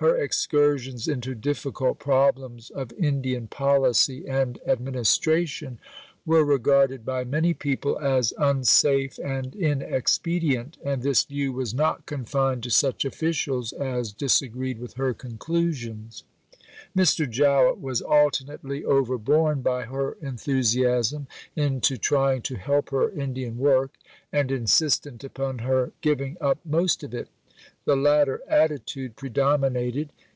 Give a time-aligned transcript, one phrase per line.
[0.00, 5.78] Her excursions into difficult problems of Indian policy and administration
[6.26, 12.62] were regarded by many people as unsafe and inexpedient, and this view was not confined
[12.64, 16.24] to such officials as disagreed with her conclusions.
[16.94, 17.26] Mr.
[17.28, 23.92] Jowett was alternately overborne by her enthusiasm into trying to help her Indian work,
[24.30, 27.28] and insistent upon her giving up most of it.
[27.86, 30.10] The latter attitude predominated.